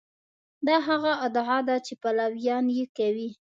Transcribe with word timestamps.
دا 0.67 0.75
هغه 0.87 1.11
ادعا 1.27 1.59
ده 1.67 1.75
چې 1.85 1.93
پلویان 2.01 2.65
یې 2.77 2.85
کوي. 2.97 3.29